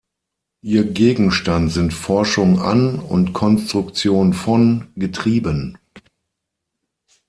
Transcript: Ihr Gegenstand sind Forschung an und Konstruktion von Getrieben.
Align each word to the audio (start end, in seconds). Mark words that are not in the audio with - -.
Ihr 0.63 0.85
Gegenstand 0.85 1.71
sind 1.71 1.93
Forschung 1.93 2.57
an 2.59 2.97
und 2.97 3.33
Konstruktion 3.33 4.33
von 4.33 4.87
Getrieben. 4.95 5.77